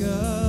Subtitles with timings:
[0.00, 0.39] pieces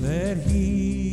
[0.00, 1.05] that he